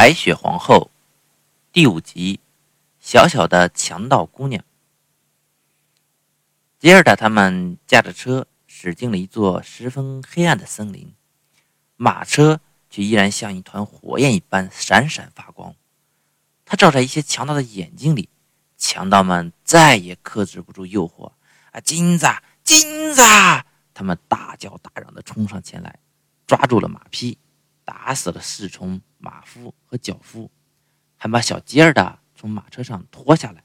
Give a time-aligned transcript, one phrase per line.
[0.00, 0.90] 白雪皇后
[1.72, 2.40] 第五集：
[3.00, 4.64] 小小的强盗姑娘。
[6.78, 11.12] 吉尔达他们驾着车驶进了一座十分黑暗的森林，
[11.96, 15.74] 马车却依然像一团火焰一般闪闪发光。
[16.64, 18.30] 它照在一些强盗的眼睛里，
[18.78, 21.32] 强盗们再也克制不住诱惑。
[21.72, 22.26] 啊，金子，
[22.64, 23.20] 金子！
[23.92, 25.98] 他们大叫大嚷地冲上前来，
[26.46, 27.36] 抓住了马匹，
[27.84, 30.50] 打死了侍从、马夫和脚夫，
[31.16, 33.62] 还把小吉儿的从马车上拖下来。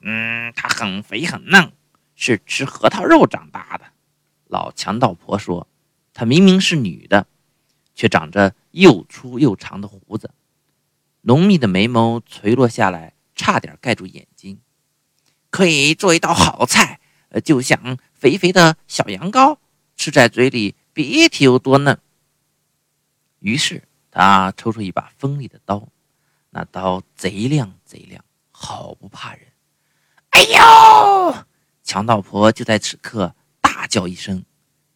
[0.00, 1.72] 嗯，它很肥很嫩，
[2.14, 3.86] 是吃核桃肉长大的。
[4.46, 5.66] 老强盗婆说
[6.14, 7.26] ：“她明明是女的，
[7.94, 10.30] 却长着又粗又长的胡子，
[11.22, 14.60] 浓密的眉毛垂落下来，差点盖住眼睛。”
[15.50, 19.56] 可以做一道好菜，呃，就像肥肥的小羊羔，
[19.96, 21.98] 吃在嘴里别提有多嫩。
[23.38, 25.88] 于是他抽出一把锋利的刀，
[26.50, 29.46] 那刀贼亮贼亮，好不怕人。
[30.30, 31.46] 哎呦！
[31.82, 34.44] 强盗婆就在此刻大叫一声，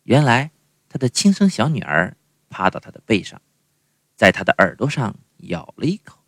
[0.03, 0.51] 原来
[0.89, 2.17] 她的亲生小女儿
[2.51, 3.41] 趴到她的背上，
[4.15, 6.19] 在她的耳朵上咬了一口。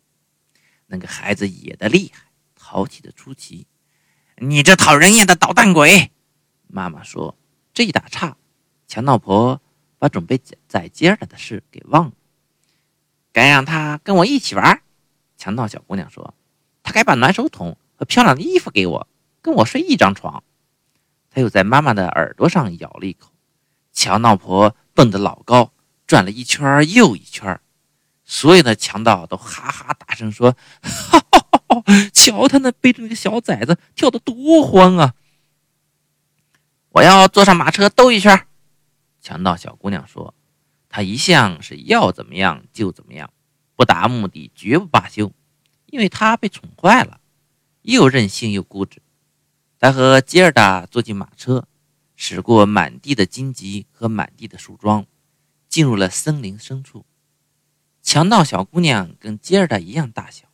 [0.87, 3.67] 那个孩子野的厉害，淘气的出奇。
[4.37, 6.11] 你这讨人厌的捣蛋鬼！
[6.67, 7.37] 妈妈说
[7.73, 8.37] ：“这一打岔，
[8.87, 9.61] 强盗婆
[9.97, 12.13] 把准备宰吉尔的事给忘了。
[13.35, 14.81] 该让他跟我一起玩。”
[15.35, 16.33] 强盗小姑娘说
[16.81, 19.09] ：“他该把暖手桶和漂亮的衣服给我，
[19.41, 20.41] 跟我睡一张床。”
[21.29, 23.31] 他又在妈妈的耳朵上咬了一口。
[23.91, 25.73] 强盗婆蹦得老高，
[26.07, 27.59] 转了一圈又一圈。
[28.23, 31.83] 所有的强盗都哈哈大声说：“哈哈！”
[32.13, 35.13] 瞧他那背着那个小崽子跳得多欢啊！
[36.91, 38.47] 我要坐上马车兜一圈。
[39.21, 40.33] 强盗小姑娘说
[40.95, 43.33] ：“她一向是要怎么样就怎么样，
[43.75, 45.29] 不达目的绝不罢休。
[45.87, 47.19] 因为她被宠坏了，
[47.81, 49.01] 又任性又固执。
[49.77, 51.67] 她和吉尔达坐进马车，
[52.15, 55.05] 驶过满地的荆棘和满地的树桩，
[55.67, 57.05] 进入了森林深处。
[58.01, 60.47] 强盗小姑娘跟吉尔达一样大小。”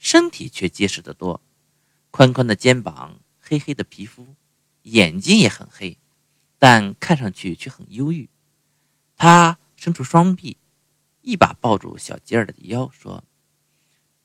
[0.00, 1.40] 身体却结实得多，
[2.10, 4.34] 宽宽的肩膀，黑黑的皮肤，
[4.82, 5.98] 眼睛也很黑，
[6.58, 8.28] 但看上去却很忧郁。
[9.16, 10.56] 他伸出双臂，
[11.22, 13.22] 一把抱住小吉尔的腰，说：“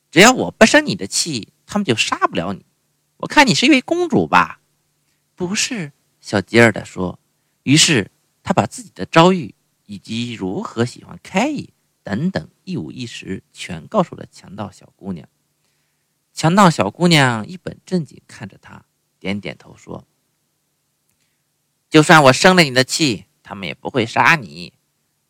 [0.09, 2.65] 只要我不生你的气，他们就杀不了你。
[3.17, 4.59] 我看你是一位公主吧
[5.35, 7.19] ？”“不是。”小吉尔的说。
[7.61, 8.11] 于是
[8.41, 9.53] 他把自己的遭遇
[9.85, 11.69] 以及如何喜欢开伊
[12.03, 15.29] 等等一五一十全告诉了强盗小姑娘。
[16.33, 18.83] 强盗小姑娘一本正经看着他，
[19.19, 20.05] 点点头说
[21.89, 24.73] ：“就算我生了你的气，他们也不会杀你。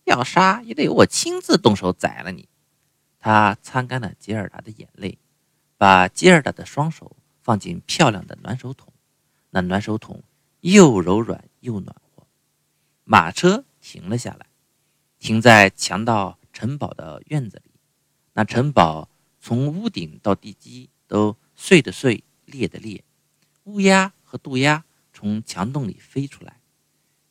[0.03, 2.47] 要杀也得由我亲自动手宰了你。”
[3.19, 5.17] 他擦干了吉尔达的眼泪，
[5.77, 8.91] 把吉尔达的双手放进漂亮的暖手桶。
[9.49, 10.23] 那暖手桶
[10.61, 12.27] 又柔软又暖和。
[13.03, 14.47] 马车停了下来，
[15.19, 17.71] 停在强盗城堡的院子里。
[18.33, 19.09] 那城堡
[19.39, 20.89] 从屋顶到地基。
[21.05, 23.03] 都碎的碎，裂的裂，
[23.65, 24.83] 乌鸦和渡鸦
[25.13, 26.59] 从墙洞里飞出来，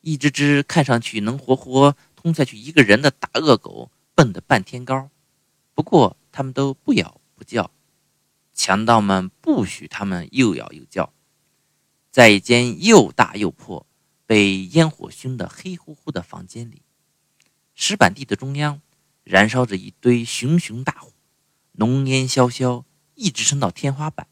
[0.03, 5.11] 一只只看上去能活活吞下去一个人的大恶狗蹦得半天高，
[5.75, 7.73] 不过他们都不咬不叫，
[8.55, 11.13] 强盗们不许他们又咬又叫。
[12.13, 13.85] 在一间又大又破、
[14.25, 16.83] 被烟火熏得黑乎乎的房间里，
[17.75, 18.81] 石板地的中央
[19.25, 21.11] 燃烧着一堆熊熊大火，
[21.73, 22.85] 浓烟萧萧。
[23.15, 24.27] 一直升到天花板，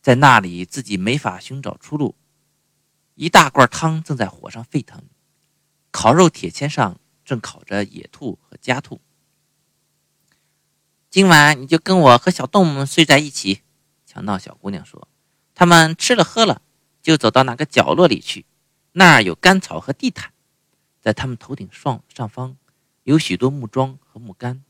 [0.00, 2.16] 在那里自己没法寻找出路。
[3.14, 5.04] 一大罐汤正在火上沸腾，
[5.90, 9.00] 烤肉铁签上正烤着野兔和家兔。
[11.10, 13.62] 今晚你就跟我和小动物们睡在一起，
[14.06, 15.08] 强盗小姑娘说。
[15.54, 16.62] 他们吃了喝了，
[17.02, 18.46] 就走到那个角落里去，
[18.92, 20.32] 那儿有干草和地毯，
[21.00, 22.56] 在他们头顶上上方
[23.02, 24.64] 有许多木桩和木杆，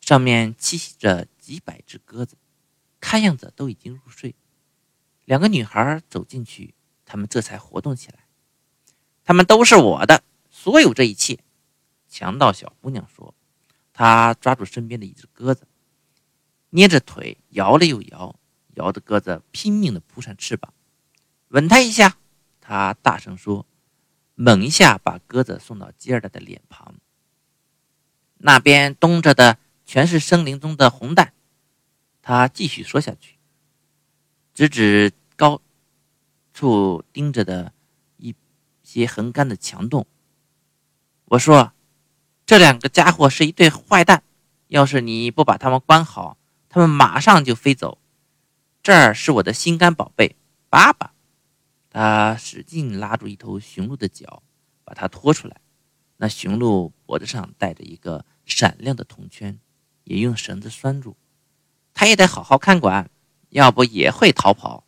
[0.00, 2.36] 上面栖息着几百只鸽子。
[3.00, 4.34] 看样子都已经入睡，
[5.24, 6.74] 两个女孩走进去，
[7.04, 8.26] 他们这才活动起来。
[9.24, 10.22] 他们都是我的，
[10.68, 11.38] 所有这一切。
[12.10, 13.34] 强盗小姑娘说
[13.94, 15.66] ：“她抓住身边的一只鸽子，
[16.68, 18.38] 捏着腿摇了又摇，
[18.74, 20.74] 摇的鸽子拼命地扑扇翅膀。
[21.48, 22.18] 吻它一下，
[22.60, 23.64] 她大声说，
[24.34, 26.96] 猛一下把鸽子送到吉尔达的脸庞。
[28.36, 31.32] 那边东着的全是森林中的红蛋。”
[32.20, 33.38] 他继续说下去，
[34.52, 35.62] 指指高
[36.52, 37.72] 处盯着的
[38.18, 38.34] 一
[38.82, 40.06] 些横杆的墙洞。
[41.30, 41.72] 我说
[42.46, 44.22] ：“这两个家伙是一对坏蛋，
[44.68, 46.38] 要是你不把他们关好，
[46.70, 47.98] 他们马上就飞走。
[48.82, 50.36] 这儿是我的心肝宝贝，
[50.70, 51.12] 爸爸。
[51.90, 54.42] 他使劲拉住一头雄鹿的脚，
[54.84, 55.60] 把它拖出来。
[56.16, 59.58] 那雄鹿脖子上戴着一个闪亮的铜圈，
[60.04, 61.14] 也用绳子拴住。
[61.92, 63.10] 它也得好好看管，
[63.50, 64.84] 要不也会逃跑。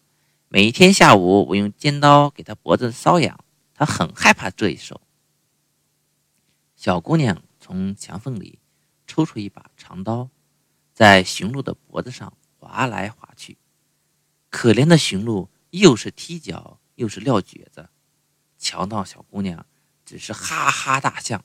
[0.48, 3.38] 每一天下午，我用尖刀给它脖子搔痒，
[3.74, 5.00] 它很害怕这一手。
[6.80, 8.58] 小姑娘从墙缝里
[9.06, 10.30] 抽出一把长刀，
[10.94, 13.58] 在雄鹿的脖子上划来划去。
[14.48, 16.80] 可怜的雄鹿，又是踢脚。
[16.94, 17.90] 又是撂蹶子，
[18.58, 19.66] 强盗小姑娘
[20.06, 21.44] 只是哈哈大笑，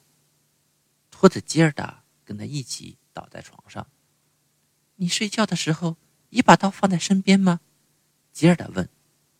[1.12, 3.86] 拖着吉尔达跟他一起倒在床上。
[4.96, 5.98] 你睡觉的时候
[6.30, 7.60] 一把刀放在身边吗？
[8.32, 8.90] 吉尔达问，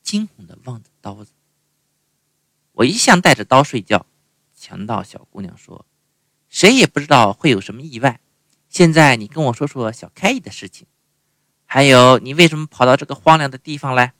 [0.04, 1.32] 惊恐的望着刀子。
[2.74, 4.06] 我一向带着刀睡觉。
[4.66, 5.86] 强盗小姑娘说
[6.50, 8.20] ：“谁也不知道会有什么意外。
[8.68, 10.88] 现在你跟我说说小开伊的事情，
[11.66, 14.16] 还有你为什么跑到这个荒凉的地方来？”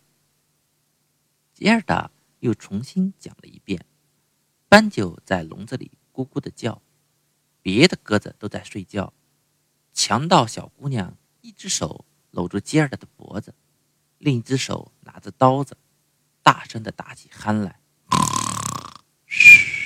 [1.56, 2.12] 吉尔达
[2.42, 3.88] 又重新讲了一遍。
[4.70, 6.80] 斑鸠在笼子里咕咕的叫，
[7.64, 9.14] 别的鸽子都在睡觉。
[9.94, 13.56] 强盗小姑娘一只手搂住吉尔达的脖子，
[14.20, 15.76] 另一只手拿着刀子，
[16.44, 17.80] 大声的打起鼾来。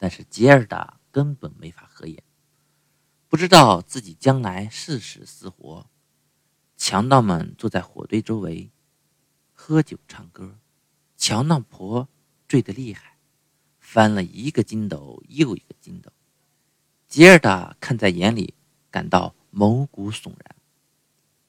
[0.00, 2.22] 但是吉尔达根本没法合眼，
[3.28, 5.90] 不知道自己将来是死是活。
[6.78, 8.70] 强盗们坐在火堆周围，
[9.52, 10.58] 喝酒唱歌。
[11.18, 12.08] 强盗婆
[12.48, 13.18] 醉得厉害，
[13.78, 16.10] 翻了一个筋斗又一个筋斗。
[17.06, 18.54] 吉尔达看在眼里，
[18.90, 20.56] 感到毛骨悚然。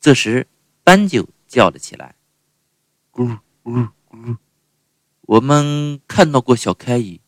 [0.01, 0.45] 这时，
[0.83, 2.15] 斑鸠叫了起来
[3.13, 4.37] ：“咕噜咕噜咕噜！
[5.21, 7.21] 我们看到过小开伊，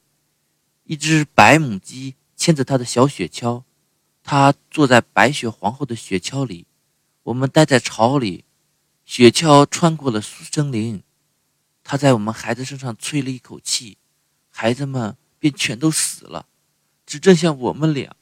[0.94, 3.64] 一只白母鸡牵着它的小雪橇，
[4.22, 6.68] 它坐在白雪皇后的雪橇里。”
[7.24, 8.46] 我们待在巢里，
[9.06, 11.02] 雪橇穿过了森林，
[11.84, 13.98] 它在我们孩子身上吹了一口气，
[14.52, 16.46] 孩子们便全都死了，
[17.08, 18.16] 只剩下我们俩。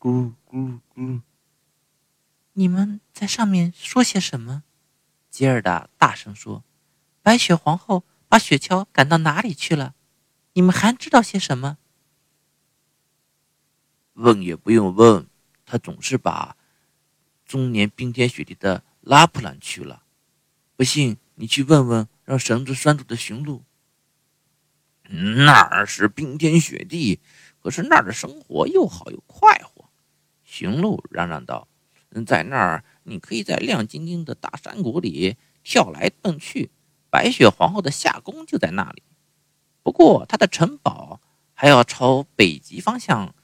[0.00, 1.20] 咕咕咕！
[2.54, 4.64] 你们在上面说些什么？
[5.30, 6.64] 吉尔达大声说
[7.22, 9.94] ：“白雪皇后把雪橇赶到哪里去了？
[10.54, 11.78] 你们还知道些什么？”
[14.16, 15.26] 问也不用问，
[15.64, 16.56] 他总是把。
[17.46, 20.02] 终年冰天雪地的拉普兰去了，
[20.74, 23.62] 不信你去问问让绳子拴住的驯鹿。
[25.44, 27.20] 那儿是冰天雪地，
[27.62, 29.88] 可是那儿的生活又好又快活。
[30.42, 31.68] 驯鹿嚷嚷道
[32.26, 36.72] ：“在那儿，你可以在亮晶晶的大山谷里跳来蹦去。
[37.08, 39.04] 白雪皇后的夏宫就在那里，
[39.84, 41.20] 不过她的城堡
[41.54, 43.36] 还要朝北极方向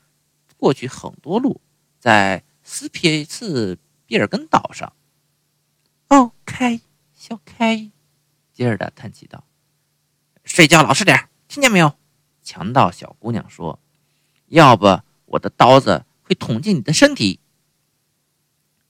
[0.63, 1.61] 过去很多路，
[1.99, 4.93] 在斯皮茨。”比尔根岛上，
[6.09, 6.83] 哦，开，
[7.15, 7.91] 小开，
[8.53, 9.43] 吉尔达叹气道
[10.45, 11.97] ：“睡觉老实点，听见没有？”
[12.45, 13.81] 强盗小姑娘说
[14.53, 17.41] ：“要不我的刀子会捅进你的身体。”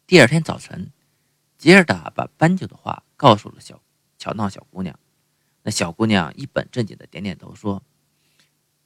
[0.08, 0.90] 第二天早晨，
[1.56, 3.80] 吉尔达把斑鸠的话告诉了小
[4.18, 4.98] 强盗小姑娘。
[5.62, 7.80] 那小姑娘一本正经的点点头说：“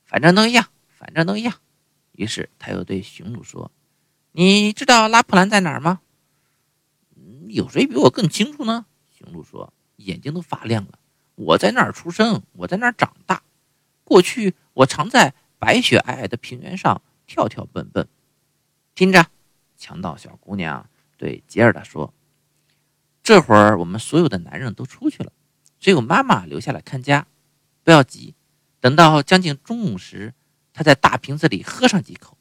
[0.05, 1.59] 反正都一样，反正都一样。”
[2.17, 3.71] 于是他又对雄鹿说
[4.33, 6.01] ：“你知道拉普兰在哪儿吗？”
[7.49, 8.87] 有谁比我更清楚呢？
[9.17, 10.99] 雄鹿说，眼睛都发亮了。
[11.37, 13.43] 我在那儿出生，我在那儿长大。
[14.05, 18.07] 过去我常在白雪皑皑的平原上跳跳蹦蹦。
[18.95, 19.27] 听着，
[19.77, 22.13] 强盗小姑娘对吉尔达说
[23.23, 25.33] ：“这会儿我们所有的男人都出去了，
[25.79, 27.27] 只有妈妈留下来看家。
[27.85, 28.35] 不要急，
[28.81, 30.35] 等到将近中午时，
[30.77, 32.37] 他在大瓶子里喝上几口，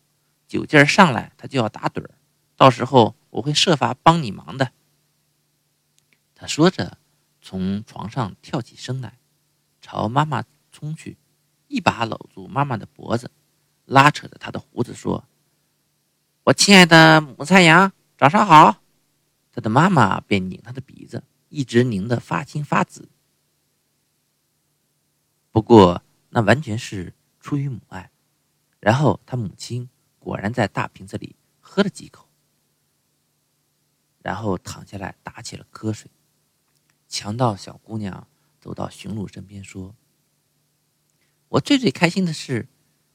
[0.46, 2.12] 酒劲儿上来，他就要打盹儿。
[2.58, 4.74] 到时候我会设法帮你忙的。”
[6.36, 6.98] 他说着，
[7.42, 9.20] 从床上跳起身来，
[9.80, 11.18] 朝妈妈冲去，
[11.70, 13.32] 一把搂住妈妈的脖子，
[13.86, 15.24] 拉扯着她的胡子说
[16.44, 18.82] ：“我亲爱的母山羊，早上好。”
[19.54, 23.08] 他的妈妈便拧他的鼻子，一直拧得发青发紫。
[25.51, 28.12] 不过那完全是出于母爱。
[28.86, 29.89] 然后他母亲
[30.20, 32.27] 果然在大瓶子里喝了几口，
[34.22, 36.12] 然后躺下来打起了瞌睡。
[37.08, 38.27] 强盗小姑娘
[38.62, 39.96] 走到驯鹿身边说
[41.50, 42.68] ：“我最最开心的事，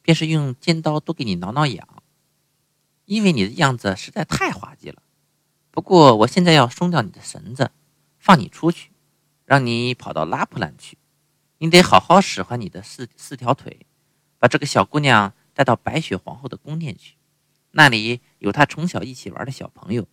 [0.02, 2.02] 便是用尖刀多给你挠挠痒，
[3.04, 5.00] 因为你的样子实在太滑稽了。
[5.70, 7.70] 不过我现在要松掉你的绳子，
[8.18, 8.90] 放你出去，
[9.44, 10.98] 让你跑到拉普兰去。
[11.58, 13.86] 你得好好使唤你的四四条腿，
[14.40, 17.16] 把这个小姑娘带到白雪皇后的宫殿去，
[17.72, 20.08] 那里有她从小一起玩的小朋友。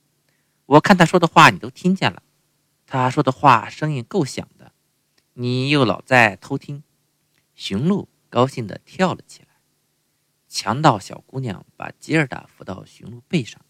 [0.65, 2.21] 我看她说的话，你都听见了。
[2.85, 4.73] 她说的话声音够响的，
[5.35, 6.83] 你又老在偷听。
[7.55, 9.47] 驯鹿高兴地跳了起来。
[10.49, 13.61] 强盗小姑娘把吉尔达扶到驯鹿背上，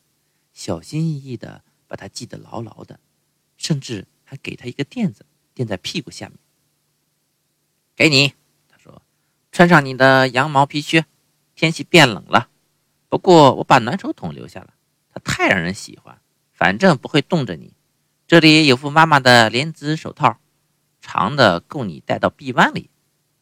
[0.54, 3.00] 小心翼翼地把它系得牢牢的，
[3.56, 6.40] 甚至还给他一个垫子垫在屁股下面。
[7.96, 8.34] 给你，
[8.68, 9.04] 他说
[9.54, 11.06] ：“穿上你的羊毛皮靴，
[11.58, 12.50] 天气变冷了。
[13.10, 14.76] 不过我把暖手桶留下了，
[15.12, 16.22] 它太让人喜欢，
[16.54, 17.74] 反正不会冻着你。
[18.28, 20.38] 这里有副妈妈的莲子手套，
[21.02, 22.92] 长的够你戴到臂弯里，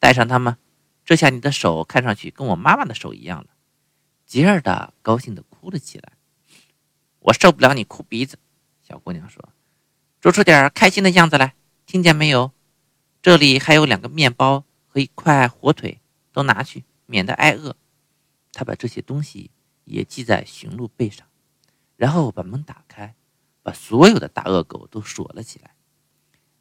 [0.00, 0.56] 戴上它们。”
[1.04, 3.46] 这下你的手看上去跟我妈妈的手一样了，
[4.24, 6.14] 吉尔达高兴地哭了起来。
[7.20, 8.38] 我受不了你哭鼻子，
[8.82, 9.50] 小姑娘说
[10.20, 11.54] ：“做出点开心的样子来，
[11.84, 12.50] 听见没有？
[13.22, 16.00] 这里还有两个面包和一块火腿，
[16.32, 17.76] 都拿去，免得挨饿。”
[18.56, 19.50] 他把这些东西
[19.84, 21.26] 也系在驯鹿背上，
[21.94, 23.14] 然后把门打开，
[23.62, 25.74] 把所有的大恶狗都锁了起来，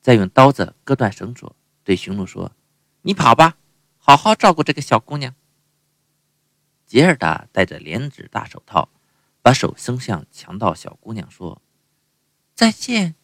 [0.02, 2.52] 再用刀子割断绳索，对驯鹿说
[3.04, 3.58] ：“你跑吧。”
[3.98, 5.34] 好好照顾这个小姑娘。
[6.86, 8.90] 吉尔达戴着连指大手套，
[9.42, 11.62] 把手伸向强盗小姑娘，说
[12.54, 13.16] ：“再见。”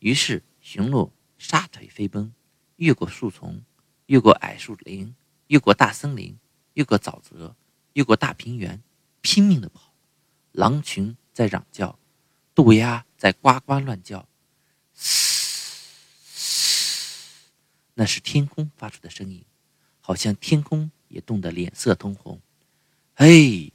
[0.00, 2.32] 于是驯鹿撒腿飞奔，
[2.76, 3.62] 越过树丛，
[4.06, 5.14] 越过矮树林，
[5.48, 6.38] 越过大森林，
[6.72, 7.54] 越过沼泽，
[7.94, 8.80] 越过大平原，
[9.22, 9.92] 拼命的跑。
[10.52, 11.98] 狼群在嚷叫，
[12.54, 14.28] 渡鸦在呱呱乱叫，
[14.92, 15.80] 嘶
[16.22, 17.50] 嘶，
[17.94, 19.44] 那是天空发出的声音。
[20.00, 22.38] 好像天空也冻得脸色通红。
[23.14, 23.72] 嘿，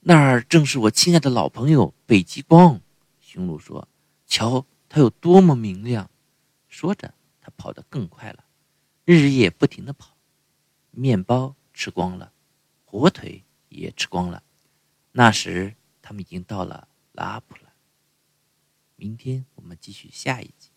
[0.00, 2.80] 那儿正是我亲爱的老朋友北极光。
[3.20, 3.86] 雄鹿说
[4.26, 6.10] ：“瞧，它有多么明亮！”
[6.68, 8.44] 说着，它跑得更快了，
[9.04, 10.16] 日夜不停地跑。
[10.90, 12.32] 面包吃光了，
[12.84, 14.42] 火腿也吃光了。
[15.12, 17.72] 那时，他们已经到了拉普了。
[18.96, 20.70] 明天我们继续下一集。